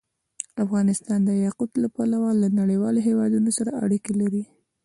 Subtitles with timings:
[0.63, 4.43] افغانستان د یاقوت له پلوه له نورو هېوادونو سره اړیکې لري.